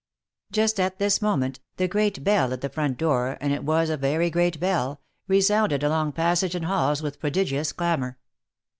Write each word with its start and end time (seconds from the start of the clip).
Just 0.51 0.79
at 0.79 0.97
this 0.97 1.21
moment, 1.21 1.59
the 1.77 1.87
great 1.87 2.23
bell 2.23 2.51
at 2.53 2.61
the 2.61 2.69
front 2.71 2.97
door, 2.97 3.37
and 3.39 3.53
it 3.53 3.63
was 3.63 3.87
a 3.91 3.97
very 3.97 4.31
great 4.31 4.59
bell, 4.59 4.99
resounded 5.27 5.83
along 5.83 6.13
passage 6.13 6.55
and 6.55 6.65
halls 6.65 7.03
with 7.03 7.19
prodigious 7.19 7.71
clamour. 7.71 8.17